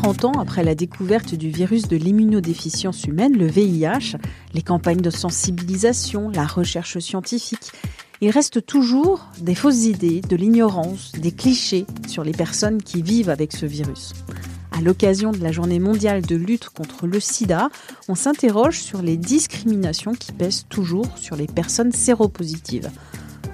40 0.00 0.24
ans 0.26 0.40
après 0.40 0.62
la 0.62 0.76
découverte 0.76 1.34
du 1.34 1.50
virus 1.50 1.88
de 1.88 1.96
l'immunodéficience 1.96 3.02
humaine, 3.02 3.36
le 3.36 3.48
VIH, 3.48 4.16
les 4.54 4.62
campagnes 4.62 5.00
de 5.00 5.10
sensibilisation, 5.10 6.30
la 6.30 6.46
recherche 6.46 7.00
scientifique, 7.00 7.72
il 8.20 8.30
reste 8.30 8.64
toujours 8.64 9.26
des 9.40 9.56
fausses 9.56 9.86
idées, 9.86 10.20
de 10.20 10.36
l'ignorance, 10.36 11.10
des 11.18 11.32
clichés 11.32 11.84
sur 12.06 12.22
les 12.22 12.30
personnes 12.30 12.80
qui 12.80 13.02
vivent 13.02 13.28
avec 13.28 13.52
ce 13.52 13.66
virus. 13.66 14.12
À 14.70 14.80
l'occasion 14.82 15.32
de 15.32 15.42
la 15.42 15.50
journée 15.50 15.80
mondiale 15.80 16.22
de 16.22 16.36
lutte 16.36 16.68
contre 16.68 17.08
le 17.08 17.18
sida, 17.18 17.68
on 18.08 18.14
s'interroge 18.14 18.78
sur 18.78 19.02
les 19.02 19.16
discriminations 19.16 20.12
qui 20.12 20.30
pèsent 20.30 20.66
toujours 20.68 21.18
sur 21.18 21.34
les 21.34 21.48
personnes 21.48 21.90
séropositives. 21.90 22.88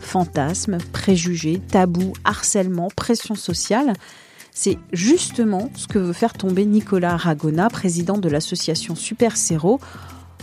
Fantasmes, 0.01 0.77
préjugés, 0.93 1.63
tabous, 1.71 2.13
harcèlement, 2.23 2.89
pression 2.95 3.35
sociale, 3.35 3.95
c'est 4.55 4.79
justement 4.93 5.69
ce 5.75 5.89
que 5.89 5.99
veut 5.99 6.13
faire 6.13 6.33
tomber 6.33 6.65
Nicolas 6.65 7.15
Aragona, 7.15 7.69
président 7.69 8.17
de 8.17 8.29
l'association 8.29 8.95
Super 8.95 9.37
Séro. 9.37 9.81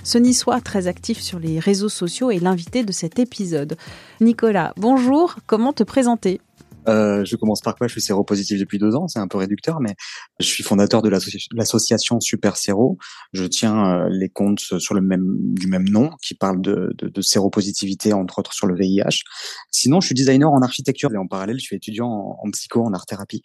Ce 0.04 0.18
niçois 0.18 0.60
très 0.62 0.88
actif 0.88 1.20
sur 1.22 1.40
les 1.40 1.60
réseaux 1.60 1.90
sociaux 1.90 2.30
est 2.30 2.40
l'invité 2.40 2.84
de 2.84 2.92
cet 2.92 3.20
épisode. 3.20 3.78
Nicolas, 4.20 4.74
bonjour, 4.76 5.38
comment 5.48 5.72
te 5.74 5.84
présenter? 5.84 6.42
Euh, 6.90 7.24
je 7.24 7.36
commence 7.36 7.62
par 7.62 7.76
quoi? 7.76 7.88
Je 7.88 7.94
suis 7.94 8.02
séropositif 8.02 8.60
depuis 8.60 8.80
deux 8.80 8.96
ans, 8.96 9.08
c'est 9.08 9.20
un 9.20 9.28
peu 9.28 9.38
réducteur, 9.38 9.80
mais 9.80 9.96
je 10.40 10.46
suis 10.46 10.64
fondateur 10.64 11.02
de 11.02 11.10
l'association 11.10 12.20
Super 12.20 12.58
Séro. 12.58 12.98
Je 13.34 13.46
tiens 13.46 13.86
euh, 13.86 14.10
les 14.10 14.30
comptes 14.30 14.60
sur 14.60 14.94
le 14.94 15.02
même 15.02 15.38
du 15.54 15.68
même 15.68 15.88
nom, 15.88 16.10
qui 16.22 16.34
parle 16.34 16.60
de, 16.60 16.92
séropositivité 17.22 18.14
entre 18.14 18.40
autres 18.40 18.54
sur 18.54 18.68
le 18.68 18.76
VIH. 18.76 19.24
Sinon, 19.70 20.02
je 20.02 20.08
suis 20.08 20.16
designer 20.16 20.52
en 20.52 20.62
architecture 20.64 21.14
et 21.14 21.18
en 21.18 21.28
parallèle, 21.28 21.60
je 21.60 21.64
suis 21.64 21.76
étudiant 21.76 22.38
en 22.44 22.52
psycho, 22.52 22.84
en 22.84 22.94
art 22.94 23.06
thérapie. 23.06 23.44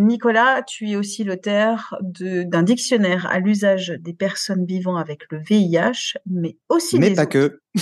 Nicolas, 0.00 0.62
tu 0.62 0.90
es 0.90 0.96
aussi 0.96 1.24
l'auteur 1.24 1.96
d'un 2.02 2.62
dictionnaire 2.62 3.26
à 3.26 3.38
l'usage 3.38 3.94
des 4.00 4.14
personnes 4.14 4.64
vivant 4.64 4.96
avec 4.96 5.30
le 5.30 5.38
VIH, 5.38 6.16
mais 6.26 6.56
aussi 6.68 6.98
mais 6.98 7.10
des 7.10 7.16
pas 7.16 7.22
autres. 7.22 7.30
que. 7.30 7.60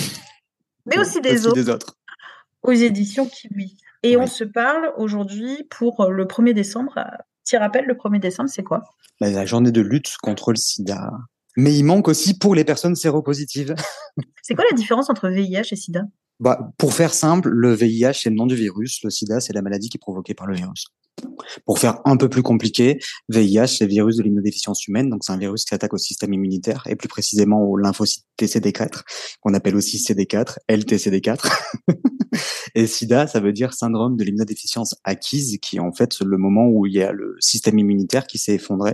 Mais 0.85 0.97
aussi 0.97 1.21
des 1.21 1.33
Aussi 1.33 1.47
autres. 1.47 1.55
des 1.55 1.69
autres. 1.69 1.95
Aux 2.63 2.71
éditions 2.71 3.27
Kiwi. 3.27 3.77
Et 4.01 4.17
on 4.17 4.25
se 4.25 4.43
parle 4.43 4.91
aujourd'hui 4.97 5.67
pour 5.69 6.07
le 6.09 6.25
1er 6.25 6.53
décembre. 6.53 6.99
Petit 7.43 7.57
rappel, 7.57 7.85
le 7.85 7.93
1er 7.93 8.19
décembre, 8.19 8.49
c'est 8.49 8.63
quoi? 8.63 8.83
Bah, 9.21 9.29
La 9.29 9.45
journée 9.45 9.71
de 9.71 9.81
lutte 9.81 10.15
contre 10.23 10.51
le 10.51 10.57
sida. 10.57 11.11
Mais 11.57 11.75
il 11.75 11.83
manque 11.83 12.07
aussi 12.07 12.39
pour 12.39 12.55
les 12.55 12.63
personnes 12.63 12.95
séropositives. 12.95 13.75
C'est 14.41 14.55
quoi 14.55 14.63
la 14.71 14.75
différence 14.75 15.09
entre 15.11 15.29
VIH 15.29 15.67
et 15.71 15.75
SIDA? 15.75 16.03
Bah, 16.39 16.71
pour 16.77 16.93
faire 16.93 17.13
simple, 17.13 17.49
le 17.49 17.73
VIH, 17.73 18.13
c'est 18.13 18.29
le 18.29 18.35
nom 18.35 18.47
du 18.47 18.55
virus. 18.55 19.03
Le 19.03 19.09
sida, 19.11 19.39
c'est 19.41 19.53
la 19.53 19.61
maladie 19.61 19.89
qui 19.89 19.97
est 19.97 19.99
provoquée 19.99 20.33
par 20.33 20.47
le 20.47 20.55
virus. 20.55 20.87
Pour 21.65 21.79
faire 21.79 21.99
un 22.05 22.17
peu 22.17 22.29
plus 22.29 22.43
compliqué, 22.43 22.99
VIH, 23.29 23.67
c'est 23.67 23.85
virus 23.85 24.17
de 24.17 24.23
l'immunodéficience 24.23 24.87
humaine. 24.87 25.09
Donc, 25.09 25.23
c'est 25.23 25.31
un 25.31 25.37
virus 25.37 25.65
qui 25.65 25.73
attaque 25.73 25.93
au 25.93 25.97
système 25.97 26.33
immunitaire 26.33 26.83
et 26.87 26.95
plus 26.95 27.07
précisément 27.07 27.63
au 27.63 27.77
lymphocyte 27.77 28.25
TCD4, 28.39 29.01
qu'on 29.41 29.53
appelle 29.53 29.75
aussi 29.75 29.97
CD4, 29.97 30.57
LTCD4. 30.69 31.51
et 32.75 32.87
SIDA, 32.87 33.27
ça 33.27 33.39
veut 33.39 33.53
dire 33.53 33.73
syndrome 33.73 34.15
de 34.15 34.23
l'immunodéficience 34.23 34.95
acquise, 35.03 35.57
qui 35.61 35.77
est 35.77 35.81
en 35.81 35.91
fait 35.91 36.19
le 36.21 36.37
moment 36.37 36.67
où 36.67 36.85
il 36.85 36.93
y 36.93 37.01
a 37.01 37.11
le 37.11 37.35
système 37.39 37.79
immunitaire 37.79 38.27
qui 38.27 38.37
s'est 38.37 38.55
effondré 38.55 38.93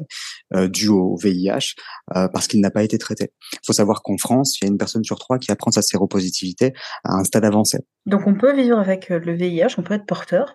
euh, 0.53 0.67
dû 0.67 0.89
au 0.89 1.15
VIH 1.17 1.75
euh, 2.15 2.27
parce 2.27 2.47
qu'il 2.47 2.61
n'a 2.61 2.71
pas 2.71 2.83
été 2.83 2.97
traité. 2.97 3.31
Il 3.53 3.65
faut 3.65 3.73
savoir 3.73 4.01
qu'en 4.01 4.17
France, 4.17 4.57
il 4.59 4.65
y 4.65 4.67
a 4.67 4.71
une 4.71 4.77
personne 4.77 5.03
sur 5.03 5.19
trois 5.19 5.39
qui 5.39 5.51
apprend 5.51 5.71
sa 5.71 5.81
séropositivité 5.81 6.73
à 7.03 7.13
un 7.15 7.23
stade 7.23 7.45
avancé. 7.45 7.79
Donc 8.05 8.27
on 8.27 8.35
peut 8.35 8.55
vivre 8.55 8.77
avec 8.77 9.11
euh, 9.11 9.19
le 9.19 9.33
VIH, 9.33 9.75
on 9.77 9.81
peut 9.81 9.93
être 9.93 10.05
porteur, 10.05 10.53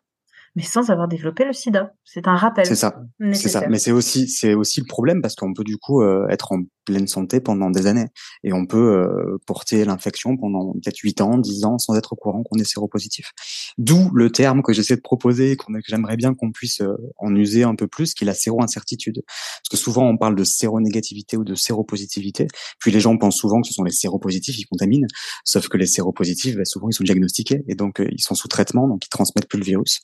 mais 0.56 0.62
sans 0.62 0.90
avoir 0.90 1.08
développé 1.08 1.44
le 1.44 1.52
SIDA. 1.52 1.92
C'est 2.04 2.26
un 2.26 2.36
rappel. 2.36 2.66
C'est 2.66 2.74
ça. 2.74 3.00
C'est 3.32 3.48
ça. 3.48 3.66
Mais 3.68 3.78
c'est 3.78 3.92
aussi, 3.92 4.28
c'est 4.28 4.54
aussi 4.54 4.80
le 4.80 4.86
problème 4.86 5.22
parce 5.22 5.34
qu'on 5.34 5.52
peut 5.54 5.64
du 5.64 5.78
coup 5.78 6.02
euh, 6.02 6.26
être 6.28 6.52
en 6.52 6.62
pleine 6.84 7.06
santé 7.06 7.40
pendant 7.40 7.70
des 7.70 7.86
années 7.86 8.06
et 8.44 8.52
on 8.52 8.66
peut 8.66 8.92
euh, 8.92 9.38
porter 9.46 9.84
l'infection 9.84 10.36
pendant 10.36 10.72
peut-être 10.72 10.98
8 10.98 11.20
ans, 11.20 11.38
10 11.38 11.64
ans 11.64 11.78
sans 11.78 11.96
être 11.96 12.12
au 12.12 12.16
courant 12.16 12.42
qu'on 12.42 12.58
est 12.58 12.64
séropositif. 12.64 13.32
D'où 13.78 14.10
le 14.14 14.30
terme 14.30 14.62
que 14.62 14.72
j'essaie 14.72 14.96
de 14.96 15.00
proposer, 15.00 15.56
que 15.56 15.64
j'aimerais 15.86 16.16
bien 16.16 16.34
qu'on 16.34 16.52
puisse 16.52 16.80
euh, 16.80 16.96
en 17.18 17.34
user 17.34 17.64
un 17.64 17.74
peu 17.74 17.86
plus, 17.86 18.14
qui 18.14 18.24
est 18.24 18.26
la 18.26 18.34
séro-incertitude. 18.34 19.22
Parce 19.26 19.68
que 19.70 19.76
souvent 19.76 20.06
on 20.08 20.16
parle 20.16 20.34
de 20.36 20.44
séronégativité 20.44 21.36
ou 21.36 21.44
de 21.44 21.54
séropositivité, 21.54 22.46
puis 22.78 22.90
les 22.90 23.00
gens 23.00 23.16
pensent 23.16 23.36
souvent 23.36 23.60
que 23.60 23.68
ce 23.68 23.74
sont 23.74 23.84
les 23.84 23.92
séropositifs 23.92 24.56
qui 24.56 24.64
contaminent, 24.64 25.06
sauf 25.44 25.68
que 25.68 25.76
les 25.76 25.86
séropositifs, 25.86 26.56
bah, 26.56 26.64
souvent 26.64 26.88
ils 26.88 26.94
sont 26.94 27.04
diagnostiqués 27.04 27.62
et 27.68 27.74
donc 27.74 28.00
euh, 28.00 28.08
ils 28.12 28.22
sont 28.22 28.34
sous 28.34 28.48
traitement, 28.48 28.88
donc 28.88 29.04
ils 29.04 29.08
transmettent 29.08 29.48
plus 29.48 29.58
le 29.58 29.64
virus. 29.64 30.00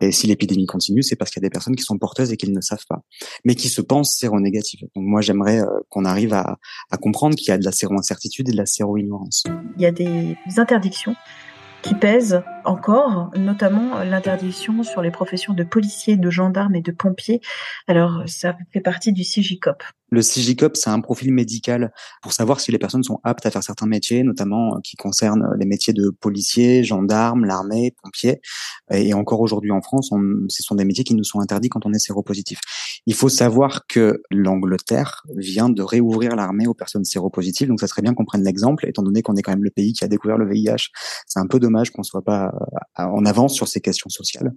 Et 0.00 0.12
si 0.12 0.26
l'épidémie 0.26 0.66
continue, 0.66 1.02
c'est 1.02 1.16
parce 1.16 1.30
qu'il 1.30 1.42
y 1.42 1.44
a 1.44 1.48
des 1.48 1.52
personnes 1.52 1.76
qui 1.76 1.84
sont 1.84 1.98
porteuses 1.98 2.32
et 2.32 2.36
qui 2.36 2.50
ne 2.50 2.60
savent 2.60 2.86
pas, 2.88 3.02
mais 3.44 3.54
qui 3.54 3.68
se 3.68 3.80
pensent 3.80 4.16
séronégatives. 4.16 4.80
Donc 4.94 5.04
moi, 5.04 5.20
j'aimerais 5.20 5.60
qu'on 5.88 6.04
arrive 6.04 6.19
à, 6.32 6.58
à 6.90 6.96
comprendre 6.96 7.34
qu'il 7.36 7.48
y 7.48 7.50
a 7.52 7.58
de 7.58 7.64
la 7.64 7.72
séro-incertitude 7.72 8.48
et 8.48 8.52
de 8.52 8.56
la 8.56 8.66
séro-ignorance. 8.66 9.44
Il 9.76 9.82
y 9.82 9.86
a 9.86 9.90
des 9.92 10.36
interdictions 10.56 11.14
qui 11.82 11.94
pèsent 11.94 12.42
encore, 12.64 13.30
notamment 13.36 14.02
l'interdiction 14.04 14.82
sur 14.82 15.02
les 15.02 15.10
professions 15.10 15.54
de 15.54 15.64
policiers, 15.64 16.16
de 16.16 16.30
gendarmes 16.30 16.74
et 16.74 16.82
de 16.82 16.92
pompiers. 16.92 17.40
Alors, 17.88 18.22
ça 18.26 18.56
fait 18.72 18.80
partie 18.80 19.12
du 19.12 19.24
CIGICOP. 19.24 19.82
Le 20.12 20.22
CIGICOP, 20.22 20.76
c'est 20.76 20.90
un 20.90 21.00
profil 21.00 21.32
médical 21.32 21.92
pour 22.20 22.32
savoir 22.32 22.58
si 22.58 22.72
les 22.72 22.78
personnes 22.78 23.04
sont 23.04 23.20
aptes 23.22 23.46
à 23.46 23.50
faire 23.52 23.62
certains 23.62 23.86
métiers, 23.86 24.24
notamment 24.24 24.74
euh, 24.74 24.80
qui 24.82 24.96
concernent 24.96 25.48
les 25.56 25.66
métiers 25.66 25.92
de 25.92 26.10
policiers, 26.10 26.82
gendarmes, 26.82 27.44
l'armée, 27.44 27.94
pompiers. 28.02 28.40
Et 28.90 29.14
encore 29.14 29.40
aujourd'hui 29.40 29.70
en 29.70 29.80
France, 29.80 30.10
ce 30.48 30.62
sont 30.64 30.74
des 30.74 30.84
métiers 30.84 31.04
qui 31.04 31.14
nous 31.14 31.22
sont 31.22 31.38
interdits 31.38 31.68
quand 31.68 31.86
on 31.86 31.92
est 31.92 32.00
séropositif. 32.00 32.58
Il 33.06 33.14
faut 33.14 33.28
savoir 33.28 33.86
que 33.86 34.20
l'Angleterre 34.32 35.22
vient 35.36 35.68
de 35.68 35.82
réouvrir 35.82 36.34
l'armée 36.34 36.66
aux 36.66 36.74
personnes 36.74 37.04
séropositives, 37.04 37.68
donc 37.68 37.78
ça 37.78 37.86
serait 37.86 38.02
bien 38.02 38.12
qu'on 38.12 38.24
prenne 38.24 38.42
l'exemple, 38.42 38.88
étant 38.88 39.04
donné 39.04 39.22
qu'on 39.22 39.36
est 39.36 39.42
quand 39.42 39.52
même 39.52 39.64
le 39.64 39.70
pays 39.70 39.92
qui 39.92 40.04
a 40.04 40.08
découvert 40.08 40.38
le 40.38 40.48
VIH. 40.48 40.90
C'est 41.28 41.38
un 41.38 41.46
peu 41.46 41.60
dommage 41.60 41.69
qu'on 41.92 42.02
soit 42.02 42.22
pas 42.22 42.52
euh, 42.98 43.02
en 43.02 43.24
avance 43.24 43.54
sur 43.54 43.68
ces 43.68 43.80
questions 43.80 44.10
sociales. 44.10 44.52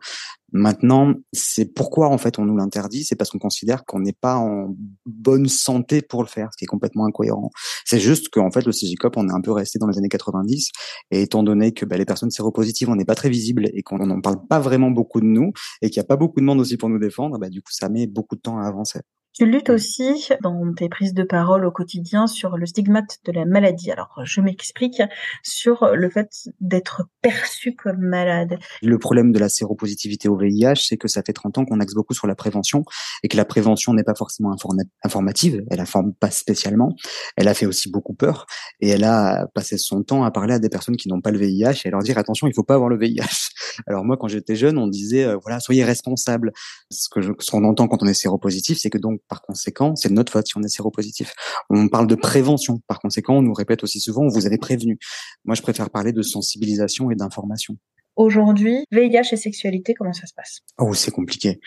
Maintenant, 0.53 1.14
c'est 1.31 1.74
pourquoi 1.74 2.09
en 2.09 2.19
fait 2.19 2.38
on 2.38 2.46
nous 2.46 2.56
l'interdit, 2.56 3.03
c'est 3.03 3.16
parce 3.16 3.31
qu'on 3.31 3.40
considère 3.40 3.86
qu'on 3.86 4.00
n'est 4.00 4.14
pas 4.14 4.38
en 4.38 4.75
bonne 5.08 5.47
santé 5.47 6.03
pour 6.03 6.22
le 6.22 6.28
faire, 6.28 6.50
ce 6.52 6.58
qui 6.58 6.66
est 6.66 6.68
complètement 6.68 7.06
incohérent. 7.06 7.50
C'est 7.86 8.00
juste 8.00 8.30
qu'en 8.30 8.52
fait 8.52 8.64
le 8.64 8.72
CGCOP, 8.72 9.18
on 9.18 9.28
est 9.28 9.34
un 9.34 9.41
peu 9.41 9.52
resté 9.52 9.80
dans 9.80 9.88
les 9.88 9.97
années 9.97 10.09
90, 10.09 10.69
et 11.09 11.24
étant 11.24 11.41
donné 11.41 11.74
que 11.74 11.86
bah, 11.86 11.97
les 11.97 12.06
personnes 12.06 12.30
séropositives, 12.30 12.90
on 12.90 12.96
n'est 12.96 13.03
pas 13.03 13.16
très 13.16 13.30
visible 13.30 13.68
et 13.74 13.81
qu'on 13.81 13.97
n'en 13.97 14.22
parle 14.22 14.46
pas 14.47 14.59
vraiment 14.59 14.91
beaucoup 14.91 15.22
de 15.22 15.25
nous, 15.25 15.53
et 15.81 15.90
qu'il 15.90 16.00
n'y 16.00 16.06
a 16.06 16.08
pas 16.08 16.18
beaucoup 16.18 16.40
de 16.40 16.46
monde 16.46 16.59
aussi 16.59 16.78
pour 16.78 16.90
nous 16.90 17.00
défendre, 17.00 17.40
bah, 17.40 17.50
du 17.50 17.62
coup 17.62 17.72
ça 17.72 17.90
met 17.90 18.06
beaucoup 18.06 18.35
de 18.35 18.41
temps 18.41 18.59
à 18.59 18.68
avancer. 18.68 19.00
Tu 19.34 19.47
luttes 19.47 19.72
aussi 19.72 20.30
dans 20.44 20.74
tes 20.75 20.90
prises 20.90 21.16
de 21.16 21.24
parole 21.24 21.66
au 21.66 21.72
quotidien 21.72 22.28
sur 22.28 22.56
le 22.56 22.68
stigmate 22.68 23.18
de 23.25 23.31
la 23.31 23.46
maladie. 23.46 23.90
Alors, 23.90 24.22
je 24.24 24.41
m'explique 24.41 25.02
sur 25.41 25.90
le 25.96 26.08
fait 26.12 26.30
d'être 26.62 27.08
perçu 27.24 27.75
comme 27.75 27.97
malade. 27.97 28.59
Le 28.84 29.00
problème 29.00 29.31
de 29.31 29.40
la 29.40 29.50
séropositivité 29.50 30.29
au 30.29 30.35
VIH, 30.43 30.87
c'est 30.87 30.97
que 30.97 31.07
ça 31.07 31.22
fait 31.25 31.34
30 31.34 31.57
ans 31.57 31.66
qu'on 31.66 31.79
axe 31.79 31.93
beaucoup 31.93 32.13
sur 32.13 32.28
la 32.28 32.35
prévention 32.35 32.84
et 33.23 33.28
que 33.28 33.37
la 33.37 33.45
prévention 33.45 33.93
n'est 33.93 34.03
pas 34.03 34.16
forcément 34.16 34.53
informa- 34.53 34.87
informative, 35.03 35.63
elle 35.69 35.79
informe 35.79 36.13
pas 36.13 36.31
spécialement, 36.31 36.95
elle 37.35 37.47
a 37.47 37.53
fait 37.53 37.66
aussi 37.66 37.90
beaucoup 37.90 38.13
peur 38.13 38.45
et 38.79 38.90
elle 38.90 39.03
a 39.03 39.47
passé 39.53 39.78
son 39.78 40.03
temps 40.03 40.23
à 40.23 40.31
parler 40.31 40.53
à 40.53 40.59
des 40.59 40.69
personnes 40.69 40.97
qui 40.97 41.09
n'ont 41.09 41.22
pas 41.22 41.31
le 41.31 41.40
VIH 41.40 41.81
et 41.85 41.87
à 41.87 41.91
leur 41.91 42.01
dire 42.01 42.17
attention, 42.17 42.47
il 42.47 42.53
faut 42.53 42.63
pas 42.63 42.75
avoir 42.75 42.90
le 42.90 42.97
VIH. 42.97 43.49
Alors 43.87 44.03
moi, 44.03 44.17
quand 44.17 44.28
j'étais 44.28 44.55
jeune, 44.55 44.78
on 44.78 44.87
disait 44.87 45.25
euh, 45.25 45.37
voilà, 45.41 45.59
soyez 45.59 45.84
responsables. 45.84 46.51
Ce 46.91 47.09
que 47.09 47.22
ce 47.39 47.51
qu'on 47.51 47.63
entend 47.63 47.87
quand 47.87 48.03
on 48.03 48.07
est 48.07 48.13
séropositif, 48.13 48.78
c'est 48.79 48.89
que 48.89 48.97
donc 48.97 49.22
par 49.28 49.41
conséquent, 49.41 49.96
c'est 49.96 50.09
de 50.09 50.13
notre 50.13 50.31
faute 50.31 50.47
si 50.47 50.57
on 50.57 50.63
est 50.63 50.69
séropositif. 50.69 51.34
On 51.69 51.87
parle 51.87 52.07
de 52.07 52.16
prévention. 52.16 52.81
Par 52.87 52.99
conséquent, 52.99 53.37
on 53.37 53.41
nous 53.41 53.53
répète 53.53 53.84
aussi 53.84 53.99
souvent, 53.99 54.28
vous 54.28 54.46
avez 54.46 54.57
prévenu. 54.57 54.97
Moi, 55.46 55.55
je 55.55 55.61
préfère 55.61 55.89
parler 55.89 56.11
de 56.11 56.22
sensibilisation 56.22 57.11
et 57.11 57.16
d'information. 57.16 57.78
Aujourd'hui, 58.15 58.85
VIH 58.91 59.33
et 59.33 59.37
sexualité, 59.37 59.93
comment 59.93 60.13
ça 60.13 60.27
se 60.27 60.33
passe? 60.33 60.59
Oh, 60.77 60.93
c'est 60.93 61.11
compliqué. 61.11 61.59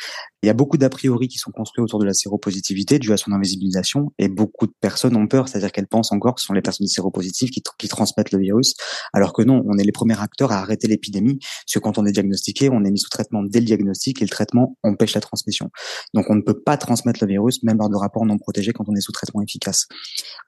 Il 0.42 0.46
y 0.46 0.50
a 0.50 0.54
beaucoup 0.54 0.76
d'a 0.76 0.88
priori 0.88 1.28
qui 1.28 1.38
sont 1.38 1.50
construits 1.50 1.82
autour 1.82 1.98
de 1.98 2.04
la 2.04 2.14
séropositivité 2.14 2.98
due 2.98 3.12
à 3.12 3.16
son 3.16 3.32
invisibilisation 3.32 4.12
et 4.18 4.28
beaucoup 4.28 4.66
de 4.66 4.72
personnes 4.80 5.16
ont 5.16 5.26
peur, 5.26 5.48
c'est-à-dire 5.48 5.72
qu'elles 5.72 5.88
pensent 5.88 6.12
encore 6.12 6.36
que 6.36 6.40
ce 6.40 6.46
sont 6.46 6.52
les 6.52 6.62
personnes 6.62 6.86
séropositives 6.86 7.50
qui, 7.50 7.88
transmettent 7.88 8.32
le 8.32 8.40
virus, 8.40 8.74
alors 9.12 9.32
que 9.32 9.42
non, 9.42 9.62
on 9.66 9.78
est 9.78 9.84
les 9.84 9.92
premiers 9.92 10.20
acteurs 10.20 10.52
à 10.52 10.58
arrêter 10.58 10.88
l'épidémie, 10.88 11.38
parce 11.38 11.74
que 11.74 11.78
quand 11.78 11.98
on 11.98 12.06
est 12.06 12.12
diagnostiqué, 12.12 12.68
on 12.68 12.84
est 12.84 12.90
mis 12.90 12.98
sous 12.98 13.08
traitement 13.08 13.42
dès 13.42 13.60
le 13.60 13.66
diagnostic 13.66 14.20
et 14.22 14.24
le 14.24 14.30
traitement 14.30 14.76
empêche 14.82 15.14
la 15.14 15.20
transmission. 15.20 15.70
Donc 16.14 16.26
on 16.28 16.34
ne 16.34 16.42
peut 16.42 16.60
pas 16.60 16.76
transmettre 16.76 17.22
le 17.22 17.28
virus, 17.28 17.62
même 17.62 17.78
lors 17.78 17.88
de 17.88 17.96
rapports 17.96 18.26
non 18.26 18.38
protégés 18.38 18.72
quand 18.72 18.84
on 18.88 18.94
est 18.94 19.00
sous 19.00 19.12
traitement 19.12 19.42
efficace. 19.42 19.86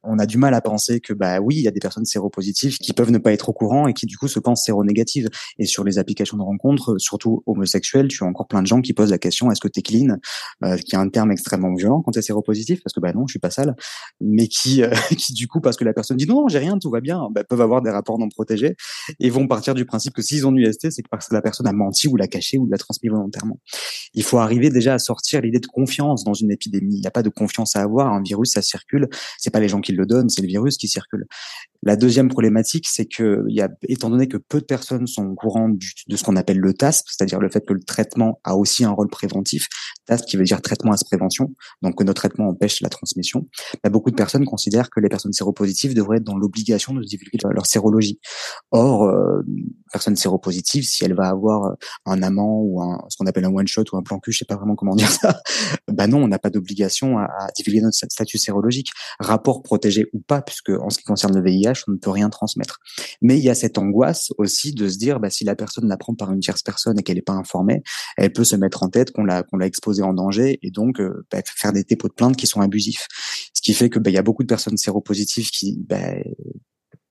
On 0.03 0.19
a 0.19 0.27
du 0.27 0.39
mal 0.39 0.55
à 0.55 0.61
penser 0.61 1.01
que, 1.01 1.13
bah 1.13 1.41
oui, 1.41 1.57
il 1.57 1.63
y 1.63 1.69
a 1.69 1.71
des 1.71 1.81
personnes 1.81 2.05
séropositives 2.05 2.79
qui 2.79 2.93
peuvent 2.93 3.11
ne 3.11 3.19
pas 3.19 3.33
être 3.33 3.49
au 3.49 3.53
courant 3.53 3.89
et 3.89 3.95
qui 3.95 4.07
du 4.07 4.17
coup 4.17 4.29
se 4.29 4.39
pensent 4.39 4.65
séronégatives. 4.65 5.29
Et 5.59 5.67
sur 5.67 5.85
les 5.89 5.99
applications 5.99 6.37
de 6.37 6.43
rencontres, 6.43 6.99
surtout 6.99 7.43
homosexuelles, 7.47 8.09
tu 8.09 8.25
as 8.25 8.27
encore 8.27 8.47
plein 8.47 8.63
de 8.63 8.67
gens 8.67 8.81
qui 8.81 8.93
posent 8.93 9.11
la 9.11 9.19
question 9.19 9.51
est-ce 9.51 9.61
que 9.61 9.69
tu 9.69 9.81
es 9.81 9.83
clean? 9.83 10.17
Euh, 10.65 10.77
qui 10.77 10.95
est 10.95 10.99
un 10.99 11.09
terme 11.09 11.33
extrêmement 11.33 11.75
violent 11.75 12.03
quand 12.03 12.17
es 12.17 12.23
séropositif 12.23 12.83
parce 12.83 12.93
que 12.93 13.01
bah 13.01 13.13
non, 13.13 13.27
je 13.27 13.33
suis 13.33 13.39
pas 13.39 13.51
sale, 13.51 13.75
mais 14.21 14.49
qui 14.49 14.83
euh, 14.83 14.91
qui 15.17 15.33
du 15.33 15.49
coup 15.49 15.61
parce 15.61 15.77
que 15.77 15.85
la 15.85 15.93
personne 15.93 16.17
dit 16.17 16.27
non, 16.27 16.49
j'ai 16.49 16.59
rien, 16.59 16.79
tout 16.79 16.91
va 16.91 17.01
bien, 17.01 17.29
bah, 17.33 17.45
peuvent 17.45 17.61
avoir 17.61 17.83
des 17.83 17.91
rapports 17.91 18.19
non 18.19 18.29
protégés 18.29 18.77
et 19.19 19.31
vont 19.31 19.47
partir 19.47 19.75
du 19.75 19.85
principe 19.85 20.15
que 20.15 20.23
s'ils 20.23 20.47
ont 20.47 20.51
une 20.51 20.59
UST, 20.59 20.91
c'est 20.91 21.09
parce 21.09 21.29
que 21.29 21.35
la 21.35 21.43
personne 21.43 21.67
a 21.67 21.73
menti 21.73 22.09
ou 22.09 22.17
l'a 22.17 22.29
caché 22.29 22.59
ou 22.59 22.69
l'a 22.69 22.79
transmis 22.79 23.09
volontairement. 23.09 23.59
Il 24.15 24.23
faut 24.23 24.39
arriver 24.39 24.71
déjà 24.71 24.95
à 24.95 24.99
sortir 24.99 25.41
l'idée 25.41 25.61
de 25.61 25.67
confiance 25.67 26.25
dans 26.25 26.35
une 26.35 26.51
épidémie. 26.51 26.97
Il 26.97 27.01
n'y 27.01 27.07
a 27.07 27.11
pas 27.11 27.23
de 27.23 27.29
confiance 27.29 27.77
à 27.77 27.83
avoir. 27.83 28.13
Un 28.13 28.23
virus, 28.23 28.53
ça 28.53 28.63
circule. 28.63 29.09
C'est 29.39 29.51
pas 29.51 29.61
les 29.61 29.69
gens 29.69 29.81
qui 29.81 29.93
le 29.93 30.07
donnent, 30.07 30.29
c'est 30.29 30.43
le 30.43 30.49
virus 30.49 30.77
qui 30.77 30.89
circule. 30.89 31.27
La 31.83 31.97
deuxième 31.97 32.29
problématique, 32.29 32.89
c'est 32.89 33.07
que, 33.07 33.45
il 33.49 33.55
y 33.55 33.61
a, 33.61 33.69
étant 33.83 34.11
donné 34.11 34.27
que 34.27 34.37
peu 34.37 34.61
de 34.61 34.65
personnes 34.65 35.07
sont 35.07 35.25
au 35.27 35.35
courant 35.35 35.69
de 35.69 36.17
ce 36.17 36.25
qu'on 36.25 36.37
appelle 36.37 36.59
le 36.59 36.75
TASP, 36.75 37.07
c'est-à-dire 37.09 37.39
le 37.39 37.49
fait 37.49 37.65
que 37.65 37.73
le 37.73 37.83
traitement 37.83 38.41
a 38.45 38.57
aussi 38.57 38.85
un 38.85 38.91
rôle 38.91 39.09
préventif, 39.09 39.69
TASP 40.07 40.27
qui 40.27 40.37
veut 40.37 40.45
dire 40.45 40.61
traitement 40.61 40.93
à 40.93 40.97
prévention, 41.09 41.55
donc 41.83 41.97
que 41.97 42.05
notre 42.05 42.21
traitement 42.23 42.49
empêche 42.49 42.81
la 42.81 42.89
transmission, 42.89 43.47
bah, 43.83 43.91
beaucoup 43.91 44.11
de 44.11 44.17
personnes 44.17 44.45
considèrent 44.45 44.91
que 44.91 45.01
les 45.01 45.09
personnes 45.09 45.33
séropositives 45.33 45.95
devraient 45.95 46.19
être 46.19 46.25
dans 46.25 46.37
l'obligation 46.37 46.95
de 46.95 47.03
divulguer 47.03 47.39
leur 47.51 47.67
sérologie. 47.67 48.19
Or, 48.73 49.05
euh, 49.05 49.43
personne 49.93 50.17
séropositive, 50.17 50.85
si 50.85 51.05
elle 51.05 51.15
va 51.15 51.29
avoir 51.29 51.77
un 52.05 52.23
amant 52.23 52.61
ou 52.61 52.83
un, 52.83 53.05
ce 53.09 53.17
qu'on 53.17 53.27
appelle 53.27 53.45
un 53.45 53.55
one-shot 53.55 53.85
ou 53.93 53.97
un 53.97 54.03
plan 54.03 54.19
cul, 54.19 54.33
je 54.33 54.39
sais 54.39 54.45
pas 54.45 54.57
vraiment 54.57 54.75
comment 54.75 54.97
dire 54.97 55.11
ça, 55.11 55.41
bah 55.89 56.07
non, 56.07 56.25
on 56.25 56.29
n'a 56.29 56.39
pas 56.39 56.51
d'obligation 56.51 57.19
à, 57.19 57.25
à 57.25 57.49
divulguer 57.57 57.81
notre 57.81 57.97
statut 57.97 58.39
sérologique, 58.39 58.91
rapport 59.21 59.63
protégé 59.63 60.07
ou 60.13 60.21
pas, 60.21 60.43
puisque 60.43 60.71
en 60.71 60.91
ce 60.91 60.99
qui 60.99 61.05
concerne 61.05 61.35
le 61.35 61.43
VIH, 61.43 61.68
on 61.87 61.93
ne 61.93 61.97
peut 61.97 62.11
rien 62.11 62.31
transmettre. 62.31 62.79
Mais 63.23 63.39
il 63.39 63.45
y 63.45 63.51
a 63.51 63.55
cette 63.55 63.79
angoisse 63.79 64.33
aussi 64.39 64.73
de 64.73 64.89
se 64.89 64.99
dire, 64.99 65.21
bah, 65.21 65.31
si 65.31 65.45
la 65.45 65.57
personne 65.57 65.89
l'apprend 65.89 66.15
par 66.15 66.33
une 66.33 66.41
tierce 66.41 66.63
personne 66.63 66.99
et 66.99 67.03
qu'elle 67.03 67.17
n'est 67.17 67.23
pas 67.23 67.33
informée, 67.33 67.83
elle 68.17 68.33
peut 68.33 68.45
se 68.45 68.57
mettre 68.57 68.83
en 68.83 68.89
tête 68.89 69.13
qu'on 69.13 69.25
l'a 69.25 69.45
exposée 69.63 70.03
en 70.03 70.15
danger 70.15 70.59
et 70.63 70.71
donc 70.71 71.01
euh, 71.01 71.27
bah, 71.31 71.43
faire 71.45 71.73
des 71.73 71.85
dépôts 71.85 72.09
de 72.09 72.15
plainte 72.15 72.37
qui 72.37 72.47
sont 72.47 72.61
abusifs. 72.61 73.07
Ce 73.55 73.63
qui 73.63 73.75
fait 73.75 73.89
que 73.89 73.99
bah, 73.99 74.11
y 74.11 74.19
a 74.19 74.23
beaucoup 74.23 74.43
de 74.43 74.49
personnes 74.49 74.77
séropositives 74.77 75.51
qui 75.51 75.79
bah, 75.79 76.15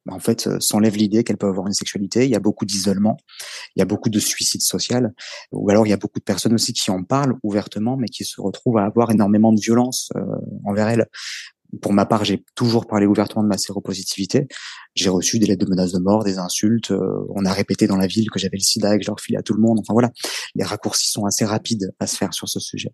en 0.09 0.19
fait, 0.19 0.47
euh, 0.47 0.59
s'enlèvent 0.59 0.97
l'idée 0.97 1.23
qu'elles 1.23 1.37
peuvent 1.37 1.49
avoir 1.49 1.67
une 1.67 1.73
sexualité. 1.73 2.25
Il 2.25 2.31
y 2.31 2.35
a 2.35 2.39
beaucoup 2.39 2.65
d'isolement, 2.65 3.17
il 3.75 3.79
y 3.79 3.81
a 3.81 3.85
beaucoup 3.85 4.09
de 4.09 4.19
suicide 4.19 4.61
social, 4.61 5.13
ou 5.51 5.69
alors 5.69 5.85
il 5.85 5.89
y 5.89 5.93
a 5.93 5.97
beaucoup 5.97 6.19
de 6.19 6.23
personnes 6.23 6.53
aussi 6.53 6.73
qui 6.73 6.91
en 6.91 7.03
parlent 7.03 7.35
ouvertement, 7.43 7.97
mais 7.97 8.07
qui 8.07 8.23
se 8.23 8.39
retrouvent 8.41 8.77
à 8.77 8.85
avoir 8.85 9.11
énormément 9.11 9.53
de 9.53 9.59
violence 9.59 10.09
euh, 10.15 10.21
envers 10.65 10.87
elles 10.87 11.07
pour 11.81 11.93
ma 11.93 12.05
part, 12.05 12.23
j'ai 12.23 12.43
toujours 12.55 12.87
parlé 12.87 13.05
ouvertement 13.05 13.43
de 13.43 13.47
ma 13.47 13.57
séropositivité. 13.57 14.47
J'ai 14.95 15.09
reçu 15.09 15.39
des 15.39 15.45
lettres 15.45 15.65
de 15.65 15.69
menaces 15.69 15.91
de 15.91 15.99
mort, 15.99 16.23
des 16.23 16.37
insultes. 16.37 16.91
Euh, 16.91 17.25
on 17.29 17.45
a 17.45 17.53
répété 17.53 17.87
dans 17.87 17.97
la 17.97 18.07
ville 18.07 18.29
que 18.29 18.39
j'avais 18.39 18.57
le 18.57 18.63
sida 18.63 18.95
et 18.95 18.97
que 18.97 19.03
je 19.03 19.09
leur 19.09 19.19
filais 19.19 19.37
à 19.37 19.43
tout 19.43 19.53
le 19.53 19.61
monde. 19.61 19.79
Enfin 19.79 19.93
voilà, 19.93 20.11
les 20.55 20.63
raccourcis 20.63 21.09
sont 21.09 21.25
assez 21.25 21.45
rapides 21.45 21.93
à 21.99 22.07
se 22.07 22.17
faire 22.17 22.33
sur 22.33 22.47
ce 22.47 22.59
sujet. 22.59 22.91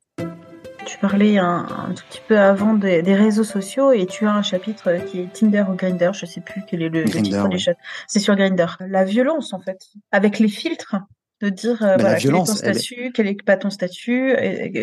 Tu 0.85 0.97
parlais 0.97 1.37
un, 1.37 1.65
tout 1.95 2.03
petit 2.09 2.21
peu 2.27 2.37
avant 2.37 2.73
des, 2.73 3.01
réseaux 3.01 3.45
sociaux 3.45 3.93
et 3.93 4.05
tu 4.05 4.25
as 4.25 4.33
un 4.33 4.41
chapitre 4.41 5.05
qui 5.05 5.21
est 5.21 5.31
Tinder 5.31 5.63
ou 5.69 5.75
Grinder, 5.75 6.11
je 6.13 6.25
sais 6.25 6.41
plus 6.41 6.61
quel 6.67 6.81
est 6.81 6.89
le, 6.89 7.05
titre 7.05 7.47
du 7.47 7.57
chat. 7.57 7.75
C'est 8.07 8.19
sur 8.19 8.35
Grinder. 8.35 8.67
La 8.81 9.05
violence 9.05 9.53
en 9.53 9.61
fait, 9.61 9.79
avec 10.11 10.39
les 10.39 10.49
filtres 10.49 10.95
de 11.43 11.49
dire 11.49 11.81
euh, 11.83 11.95
voilà, 11.99 12.15
quel 12.15 12.31
est 12.31 12.33
ton 12.33 12.45
statut, 12.45 13.11
quel 13.13 13.27
est 13.27 13.43
pas 13.43 13.57
ton 13.57 13.69
statut, 13.69 14.35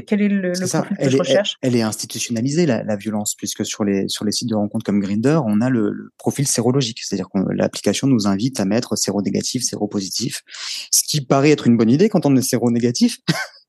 quel 0.07 0.23
est 0.23 0.29
le, 0.29 0.53
le 0.53 0.69
profil 0.69 0.97
que 0.97 1.11
je 1.11 1.17
recherche. 1.17 1.57
Elle, 1.63 1.75
est 1.75 1.83
institutionnalisée 1.83 2.67
la, 2.67 2.83
la, 2.83 2.97
violence 2.97 3.35
puisque 3.35 3.65
sur 3.65 3.85
les 3.85 4.09
sur 4.09 4.25
les 4.25 4.33
sites 4.33 4.49
de 4.49 4.55
rencontres 4.55 4.85
comme 4.85 5.01
Grinder, 5.01 5.41
on 5.47 5.61
a 5.61 5.71
le, 5.71 6.11
profil 6.19 6.47
sérologique, 6.47 6.99
c'est-à-dire 7.03 7.29
que 7.33 7.41
l'application 7.53 8.07
nous 8.07 8.27
invite 8.27 8.61
à 8.61 8.65
mettre 8.65 8.97
séronégatif, 8.97 9.63
séropositif, 9.63 10.43
ce 10.91 11.03
qui 11.05 11.25
paraît 11.25 11.51
être 11.51 11.67
une 11.67 11.77
bonne 11.77 11.91
idée 11.91 12.09
quand 12.09 12.27
on 12.27 12.37
est 12.37 12.43
séronégatif, 12.43 13.19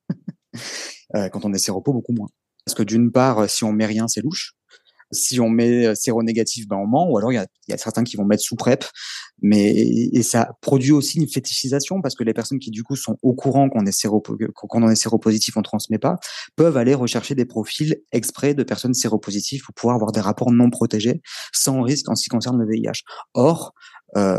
euh, 1.15 1.29
quand 1.29 1.45
on 1.45 1.53
est 1.53 1.59
séropo 1.59 1.93
beaucoup 1.93 2.13
moins. 2.13 2.29
Parce 2.65 2.75
que 2.75 2.83
d'une 2.83 3.11
part, 3.11 3.49
si 3.49 3.63
on 3.63 3.71
met 3.71 3.85
rien, 3.85 4.07
c'est 4.07 4.21
louche 4.21 4.53
si 5.11 5.39
on 5.39 5.49
met 5.49 5.95
séronégatif, 5.95 6.67
ben 6.67 6.77
on 6.77 6.87
ment, 6.87 7.09
ou 7.09 7.17
alors 7.17 7.31
il 7.31 7.35
y 7.35 7.73
a, 7.73 7.77
certains 7.77 8.03
qui 8.03 8.17
vont 8.17 8.25
mettre 8.25 8.43
sous 8.43 8.55
PrEP, 8.55 8.85
mais 9.41 9.71
et 9.71 10.23
ça 10.23 10.51
produit 10.61 10.91
aussi 10.91 11.19
une 11.19 11.27
fétichisation 11.27 12.01
parce 12.01 12.15
que 12.15 12.23
les 12.23 12.33
personnes 12.33 12.59
qui 12.59 12.69
du 12.69 12.83
coup 12.83 12.95
sont 12.95 13.17
au 13.21 13.33
courant 13.33 13.69
qu'on 13.69 13.85
est 13.85 13.91
séro 13.91 14.21
qu'on 14.55 14.89
est 14.89 14.95
séropositif, 14.95 15.57
on 15.57 15.61
transmet 15.61 15.97
pas, 15.97 16.17
peuvent 16.55 16.77
aller 16.77 16.93
rechercher 16.93 17.35
des 17.35 17.45
profils 17.45 17.95
exprès 18.11 18.53
de 18.53 18.63
personnes 18.63 18.93
séropositives 18.93 19.63
pour 19.63 19.73
pouvoir 19.73 19.95
avoir 19.95 20.11
des 20.11 20.21
rapports 20.21 20.51
non 20.51 20.69
protégés 20.69 21.21
sans 21.53 21.81
risque 21.81 22.09
en 22.09 22.15
ce 22.15 22.23
qui 22.23 22.29
concerne 22.29 22.59
le 22.59 22.67
VIH. 22.67 23.03
Or, 23.33 23.73
euh, 24.17 24.37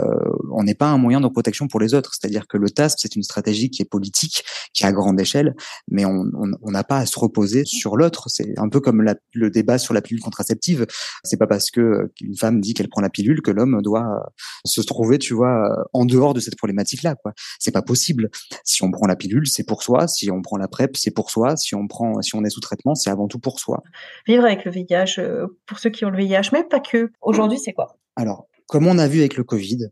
on 0.50 0.62
n'est 0.64 0.74
pas 0.74 0.88
un 0.88 0.98
moyen 0.98 1.20
de 1.20 1.28
protection 1.28 1.68
pour 1.68 1.80
les 1.80 1.94
autres. 1.94 2.12
C'est-à-dire 2.14 2.46
que 2.46 2.56
le 2.56 2.70
TASP, 2.70 2.98
c'est 3.00 3.16
une 3.16 3.22
stratégie 3.22 3.70
qui 3.70 3.82
est 3.82 3.86
politique, 3.86 4.44
qui 4.72 4.84
est 4.84 4.86
à 4.86 4.92
grande 4.92 5.20
échelle, 5.20 5.54
mais 5.88 6.04
on 6.04 6.70
n'a 6.70 6.84
pas 6.84 6.98
à 6.98 7.06
se 7.06 7.18
reposer 7.18 7.64
sur 7.64 7.96
l'autre. 7.96 8.28
C'est 8.28 8.58
un 8.58 8.68
peu 8.68 8.80
comme 8.80 9.04
le 9.32 9.50
débat 9.50 9.78
sur 9.78 9.94
la 9.94 10.02
pilule 10.02 10.22
contraceptive. 10.22 10.86
C'est 11.24 11.36
pas 11.36 11.46
parce 11.46 11.70
que 11.70 12.10
une 12.20 12.36
femme 12.36 12.60
dit 12.60 12.74
qu'elle 12.74 12.88
prend 12.88 13.00
la 13.00 13.10
pilule 13.10 13.42
que 13.42 13.50
l'homme 13.50 13.80
doit 13.82 14.32
se 14.64 14.80
trouver, 14.80 15.18
tu 15.18 15.34
vois, 15.34 15.86
en 15.92 16.04
dehors 16.04 16.34
de 16.34 16.40
cette 16.40 16.56
problématique-là. 16.56 17.14
Quoi. 17.16 17.32
C'est 17.58 17.72
pas 17.72 17.82
possible. 17.82 18.30
Si 18.64 18.82
on 18.82 18.90
prend 18.90 19.06
la 19.06 19.16
pilule, 19.16 19.46
c'est 19.46 19.64
pour 19.64 19.82
soi. 19.82 20.08
Si 20.08 20.30
on 20.30 20.42
prend 20.42 20.56
la 20.56 20.68
PrEP, 20.68 20.96
c'est 20.96 21.10
pour 21.10 21.30
soi. 21.30 21.56
Si 21.56 21.74
on 21.74 21.86
prend, 21.86 22.20
si 22.22 22.34
on 22.34 22.44
est 22.44 22.50
sous 22.50 22.60
traitement, 22.60 22.94
c'est 22.94 23.10
avant 23.10 23.28
tout 23.28 23.38
pour 23.38 23.60
soi. 23.60 23.82
Vivre 24.26 24.44
avec 24.44 24.64
le 24.64 24.70
VIH, 24.70 25.18
euh, 25.18 25.46
pour 25.66 25.78
ceux 25.78 25.90
qui 25.90 26.04
ont 26.04 26.10
le 26.10 26.18
VIH, 26.18 26.50
mais 26.52 26.64
pas 26.64 26.80
que. 26.80 27.10
Aujourd'hui, 27.20 27.58
c'est 27.58 27.72
quoi? 27.72 27.96
Alors, 28.16 28.46
comme 28.72 28.86
on 28.86 28.96
a 28.96 29.06
vu 29.06 29.18
avec 29.18 29.36
le 29.36 29.44
Covid, 29.44 29.88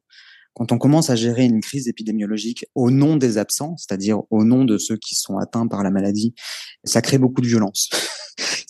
quand 0.55 0.73
on 0.73 0.79
commence 0.79 1.11
à 1.11 1.15
gérer 1.15 1.45
une 1.45 1.61
crise 1.61 1.87
épidémiologique 1.87 2.65
au 2.75 2.91
nom 2.91 3.17
des 3.19 3.37
absents, 3.37 3.77
c'est-à-dire 3.77 4.23
au 4.31 4.43
nom 4.43 4.65
de 4.65 4.79
ceux 4.79 4.97
qui 4.97 5.15
sont 5.17 5.37
atteints 5.37 5.67
par 5.67 5.83
la 5.83 5.91
maladie, 5.91 6.35
ça 6.85 7.03
crée 7.03 7.19
beaucoup 7.19 7.43
de 7.43 7.47
violence. 7.47 7.91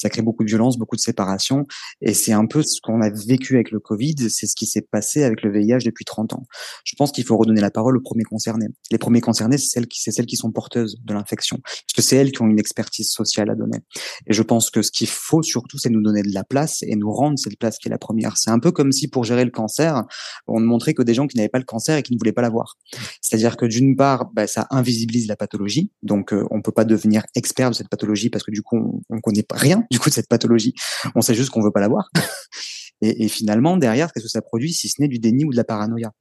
Ça 0.00 0.08
crée 0.08 0.22
beaucoup 0.22 0.44
de 0.44 0.48
violence, 0.48 0.78
beaucoup 0.78 0.96
de 0.96 1.00
séparation. 1.00 1.66
Et 2.00 2.14
c'est 2.14 2.32
un 2.32 2.46
peu 2.46 2.62
ce 2.62 2.80
qu'on 2.80 3.02
a 3.02 3.10
vécu 3.10 3.56
avec 3.56 3.70
le 3.70 3.80
Covid, 3.80 4.30
c'est 4.30 4.46
ce 4.46 4.54
qui 4.56 4.66
s'est 4.66 4.80
passé 4.80 5.24
avec 5.24 5.42
le 5.42 5.52
VIH 5.52 5.84
depuis 5.84 6.06
30 6.06 6.32
ans. 6.32 6.46
Je 6.84 6.94
pense 6.96 7.12
qu'il 7.12 7.24
faut 7.24 7.36
redonner 7.36 7.60
la 7.60 7.70
parole 7.70 7.98
aux 7.98 8.00
premiers 8.00 8.24
concernés. 8.24 8.68
Les 8.90 8.96
premiers 8.96 9.20
concernés, 9.20 9.58
c'est 9.58 9.68
celles 9.68 9.86
qui, 9.86 10.00
c'est 10.00 10.10
celles 10.10 10.26
qui 10.26 10.36
sont 10.36 10.52
porteuses 10.52 10.96
de 11.04 11.12
l'infection, 11.12 11.58
parce 11.62 11.92
que 11.94 12.02
c'est 12.02 12.16
elles 12.16 12.32
qui 12.32 12.40
ont 12.40 12.46
une 12.46 12.58
expertise 12.58 13.10
sociale 13.10 13.50
à 13.50 13.54
donner. 13.54 13.78
Et 14.26 14.32
je 14.32 14.42
pense 14.42 14.70
que 14.70 14.80
ce 14.80 14.90
qu'il 14.90 15.08
faut 15.08 15.42
surtout, 15.42 15.76
c'est 15.76 15.90
nous 15.90 16.02
donner 16.02 16.22
de 16.22 16.32
la 16.32 16.44
place 16.44 16.82
et 16.82 16.96
nous 16.96 17.12
rendre 17.12 17.38
cette 17.38 17.58
place 17.58 17.76
qui 17.78 17.88
est 17.88 17.90
la 17.90 17.98
première. 17.98 18.38
C'est 18.38 18.50
un 18.50 18.58
peu 18.58 18.72
comme 18.72 18.92
si 18.92 19.08
pour 19.08 19.24
gérer 19.24 19.44
le 19.44 19.50
cancer, 19.50 20.04
on 20.46 20.60
ne 20.60 20.66
montrait 20.66 20.94
que 20.94 21.02
des 21.02 21.12
gens 21.12 21.26
qui 21.26 21.36
n'avaient 21.36 21.50
pas 21.50 21.58
le 21.58 21.64
cancer 21.64 21.98
et 21.98 22.02
qui 22.02 22.14
ne 22.14 22.18
voulaient 22.18 22.32
pas 22.32 22.42
l'avoir. 22.42 22.78
C'est-à-dire 23.20 23.58
que 23.58 23.66
d'une 23.66 23.96
part, 23.96 24.30
bah, 24.32 24.46
ça 24.46 24.66
invisibilise 24.70 25.28
la 25.28 25.36
pathologie, 25.36 25.90
donc 26.02 26.32
euh, 26.32 26.46
on 26.50 26.62
peut 26.62 26.72
pas 26.72 26.84
devenir 26.84 27.22
expert 27.34 27.70
de 27.70 27.74
cette 27.74 27.88
pathologie 27.88 28.30
parce 28.30 28.44
que 28.44 28.50
du 28.50 28.62
coup 28.62 28.76
on, 28.78 29.00
on 29.10 29.20
connaît 29.20 29.44
rien 29.52 29.84
du 29.90 29.98
coup 29.98 30.08
de 30.08 30.14
cette 30.14 30.28
pathologie. 30.28 30.74
On 31.14 31.20
sait 31.20 31.34
juste 31.34 31.50
qu'on 31.50 31.62
veut 31.62 31.72
pas 31.72 31.80
l'avoir. 31.80 32.10
Et, 33.02 33.24
et 33.24 33.28
finalement, 33.28 33.78
derrière, 33.78 34.12
qu'est-ce 34.12 34.26
que 34.26 34.30
ça 34.30 34.42
produit 34.42 34.74
si 34.74 34.90
ce 34.90 35.00
n'est 35.00 35.08
du 35.08 35.18
déni 35.18 35.46
ou 35.46 35.50
de 35.52 35.56
la 35.56 35.64
paranoïa? 35.64 36.12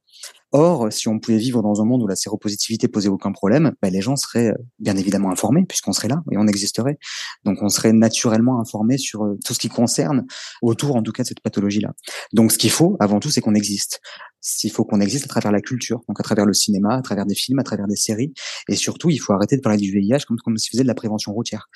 Or, 0.52 0.92
si 0.92 1.06
on 1.08 1.20
pouvait 1.20 1.38
vivre 1.38 1.62
dans 1.62 1.80
un 1.80 1.84
monde 1.84 2.02
où 2.02 2.08
la 2.08 2.16
séropositivité 2.16 2.88
posait 2.88 3.08
aucun 3.08 3.30
problème, 3.30 3.72
ben 3.82 3.92
les 3.92 4.00
gens 4.00 4.16
seraient 4.16 4.48
euh, 4.48 4.64
bien 4.80 4.96
évidemment 4.96 5.30
informés 5.30 5.64
puisqu'on 5.68 5.92
serait 5.92 6.08
là 6.08 6.22
et 6.32 6.38
on 6.38 6.46
existerait. 6.48 6.98
Donc, 7.44 7.58
on 7.62 7.68
serait 7.68 7.92
naturellement 7.92 8.60
informés 8.60 8.98
sur 8.98 9.24
euh, 9.24 9.38
tout 9.44 9.54
ce 9.54 9.60
qui 9.60 9.68
concerne 9.68 10.26
autour, 10.60 10.96
en 10.96 11.02
tout 11.02 11.12
cas, 11.12 11.22
de 11.22 11.28
cette 11.28 11.40
pathologie-là. 11.40 11.92
Donc, 12.32 12.50
ce 12.50 12.58
qu'il 12.58 12.70
faut, 12.70 12.96
avant 12.98 13.20
tout, 13.20 13.30
c'est 13.30 13.40
qu'on 13.40 13.54
existe. 13.54 14.00
Il 14.62 14.70
faut 14.70 14.84
qu'on 14.84 15.00
existe 15.00 15.24
à 15.24 15.28
travers 15.28 15.52
la 15.52 15.60
culture, 15.60 16.02
donc 16.08 16.18
à 16.18 16.22
travers 16.22 16.46
le 16.46 16.52
cinéma, 16.52 16.96
à 16.96 17.02
travers 17.02 17.26
des 17.26 17.34
films, 17.34 17.58
à 17.58 17.62
travers 17.62 17.86
des 17.86 17.96
séries. 17.96 18.32
Et 18.68 18.76
surtout, 18.76 19.10
il 19.10 19.18
faut 19.18 19.32
arrêter 19.32 19.56
de 19.56 19.60
parler 19.60 19.78
du 19.78 19.90
VIH 19.92 20.24
comme, 20.26 20.38
comme 20.38 20.56
si 20.56 20.70
faisait 20.70 20.82
de 20.82 20.88
la 20.88 20.94
prévention 20.94 21.32
routière. 21.32 21.68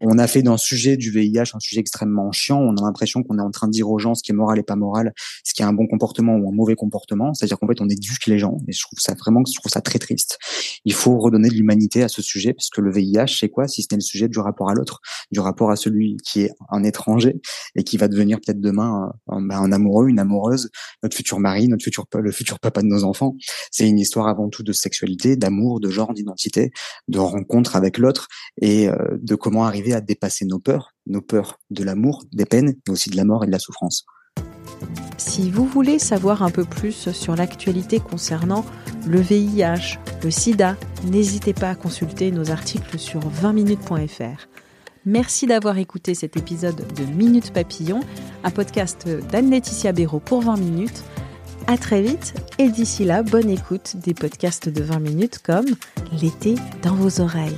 On 0.00 0.18
a 0.18 0.26
fait 0.26 0.42
d'un 0.42 0.56
sujet 0.56 0.96
du 0.96 1.10
VIH 1.10 1.52
un 1.54 1.60
sujet 1.60 1.80
extrêmement 1.80 2.30
chiant. 2.32 2.60
On 2.60 2.76
a 2.76 2.82
l'impression 2.82 3.22
qu'on 3.22 3.38
est 3.38 3.42
en 3.42 3.50
train 3.50 3.66
de 3.66 3.72
dire 3.72 3.88
aux 3.90 3.98
gens 3.98 4.14
ce 4.14 4.22
qui 4.22 4.32
est 4.32 4.34
moral 4.34 4.58
et 4.58 4.62
pas 4.62 4.76
moral, 4.76 5.12
ce 5.44 5.54
qui 5.54 5.62
est 5.62 5.64
un 5.64 5.72
bon 5.72 5.86
comportement 5.86 6.36
ou 6.36 6.48
un 6.48 6.54
mauvais 6.54 6.74
comportement. 6.74 7.34
C'est-à-dire 7.34 7.58
qu'en 7.58 7.66
fait, 7.66 7.80
on 7.80 7.88
éduque 7.88 8.26
les 8.26 8.38
gens. 8.38 8.58
Et 8.68 8.72
je 8.72 8.80
trouve 8.80 8.98
ça 8.98 9.14
vraiment, 9.14 9.42
je 9.46 9.58
trouve 9.58 9.72
ça 9.72 9.80
très 9.80 9.98
triste. 9.98 10.38
Il 10.84 10.92
faut 10.92 11.18
redonner 11.18 11.48
de 11.48 11.54
l'humanité 11.54 12.02
à 12.02 12.08
ce 12.08 12.22
sujet 12.22 12.52
parce 12.52 12.70
que 12.70 12.80
le 12.80 12.92
VIH, 12.92 13.38
c'est 13.38 13.48
quoi 13.48 13.68
si 13.68 13.82
ce 13.82 13.88
n'est 13.90 13.98
le 13.98 14.02
sujet 14.02 14.28
du 14.28 14.38
rapport 14.38 14.70
à 14.70 14.74
l'autre, 14.74 15.00
du 15.30 15.40
rapport 15.40 15.70
à 15.70 15.76
celui 15.76 16.16
qui 16.24 16.42
est 16.42 16.50
un 16.70 16.84
étranger 16.84 17.40
et 17.74 17.84
qui 17.84 17.96
va 17.96 18.08
devenir 18.08 18.38
peut-être 18.40 18.60
demain 18.60 19.12
un, 19.28 19.50
un, 19.50 19.72
amoureux, 19.72 20.08
une 20.08 20.18
amoureuse, 20.18 20.70
notre 21.02 21.16
futur 21.16 21.38
mari, 21.38 21.68
notre 21.68 21.84
futur 21.84 22.06
le 22.18 22.32
futur 22.32 22.58
papa 22.58 22.82
de 22.82 22.86
nos 22.86 23.04
enfants. 23.04 23.36
C'est 23.70 23.88
une 23.88 23.98
histoire 23.98 24.28
avant 24.28 24.48
tout 24.48 24.62
de 24.62 24.72
sexualité, 24.72 25.36
d'amour, 25.36 25.80
de 25.80 25.90
genre, 25.90 26.12
d'identité, 26.12 26.70
de 27.08 27.18
rencontre 27.18 27.76
avec 27.76 27.98
l'autre 27.98 28.28
et 28.60 28.88
euh, 28.88 28.96
de 29.20 29.34
comment 29.34 29.64
arriver 29.64 29.92
à 29.92 30.00
dépasser 30.00 30.44
nos 30.44 30.58
peurs, 30.58 30.92
nos 31.06 31.20
peurs 31.20 31.58
de 31.70 31.84
l'amour, 31.84 32.24
des 32.32 32.44
peines, 32.44 32.74
mais 32.86 32.92
aussi 32.92 33.10
de 33.10 33.16
la 33.16 33.24
mort 33.24 33.44
et 33.44 33.46
de 33.46 33.52
la 33.52 33.58
souffrance. 33.58 34.04
Si 35.16 35.50
vous 35.50 35.66
voulez 35.66 35.98
savoir 35.98 36.42
un 36.42 36.50
peu 36.50 36.64
plus 36.64 37.10
sur 37.12 37.36
l'actualité 37.36 38.00
concernant 38.00 38.64
le 39.06 39.20
VIH, 39.20 39.98
le 40.22 40.30
sida, 40.30 40.76
n'hésitez 41.04 41.52
pas 41.52 41.70
à 41.70 41.74
consulter 41.74 42.30
nos 42.30 42.50
articles 42.50 42.98
sur 42.98 43.20
20minutes.fr. 43.20 44.48
Merci 45.06 45.46
d'avoir 45.46 45.78
écouté 45.78 46.14
cet 46.14 46.36
épisode 46.36 46.84
de 46.94 47.04
Minute 47.04 47.52
Papillon, 47.52 48.00
un 48.44 48.50
podcast 48.50 49.08
d'Anne-Laetitia 49.30 49.92
Béraud 49.92 50.20
pour 50.20 50.42
20 50.42 50.58
minutes. 50.58 51.04
À 51.70 51.78
très 51.78 52.02
vite 52.02 52.34
et 52.58 52.68
d'ici 52.68 53.04
là, 53.04 53.22
bonne 53.22 53.48
écoute 53.48 53.94
des 53.94 54.12
podcasts 54.12 54.68
de 54.68 54.82
20 54.82 54.98
minutes 54.98 55.38
comme 55.38 55.66
L'été 56.20 56.56
dans 56.82 56.96
vos 56.96 57.20
oreilles. 57.20 57.56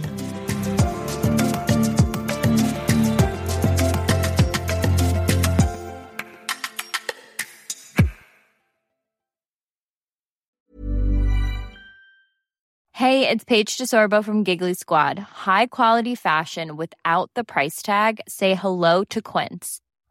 Hey, 12.92 13.26
it's 13.26 13.44
Paige 13.44 13.78
DeSorbo 13.78 14.22
from 14.22 14.44
Giggly 14.44 14.74
Squad. 14.74 15.18
High 15.46 15.68
quality 15.68 16.14
fashion 16.14 16.76
without 16.76 17.30
the 17.34 17.44
price 17.44 17.80
tag. 17.80 18.20
Say 18.28 18.54
hello 18.54 19.04
to 19.04 19.22
Quince. 19.22 19.80